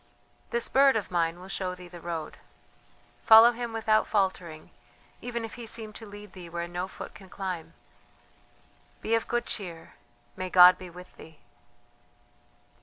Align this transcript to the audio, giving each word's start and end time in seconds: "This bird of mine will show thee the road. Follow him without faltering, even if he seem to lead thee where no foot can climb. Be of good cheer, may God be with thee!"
"This 0.49 0.67
bird 0.67 0.95
of 0.95 1.11
mine 1.11 1.39
will 1.39 1.47
show 1.47 1.75
thee 1.75 1.87
the 1.87 2.01
road. 2.01 2.37
Follow 3.21 3.51
him 3.51 3.71
without 3.71 4.07
faltering, 4.07 4.71
even 5.21 5.45
if 5.45 5.53
he 5.53 5.67
seem 5.67 5.93
to 5.93 6.07
lead 6.07 6.33
thee 6.33 6.49
where 6.49 6.67
no 6.67 6.87
foot 6.87 7.13
can 7.13 7.29
climb. 7.29 7.75
Be 9.01 9.13
of 9.13 9.27
good 9.27 9.45
cheer, 9.45 9.93
may 10.35 10.49
God 10.49 10.79
be 10.79 10.89
with 10.89 11.17
thee!" 11.17 11.37